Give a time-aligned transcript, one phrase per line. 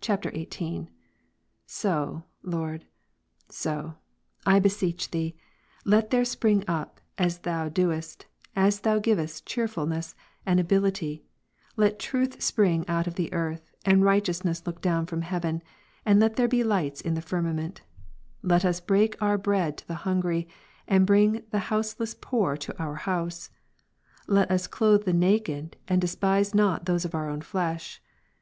[0.00, 0.88] [XVIIL] 22.
[1.66, 2.86] So, Lord,
[3.50, 3.96] so,
[4.46, 5.36] I beseech Thee,
[5.84, 8.24] let there spring up, as Thou doest,
[8.56, 10.14] as Thou givest cheerfulness
[10.46, 11.22] and ability,
[11.76, 14.68] let truth spring out of the earth, and righteousness Ps.
[14.68, 15.62] 85, look doivnfrom heaven,
[16.06, 17.84] andlet there be lights in the firmament, (j^^^ j
[18.44, 20.48] Let us break our bread to the hungry,
[20.88, 22.20] and bring the houseless 15.
[22.26, 23.50] poor to our house.
[24.26, 28.00] Let us clothe the naked, and despise not y^'g' those of our own flesh.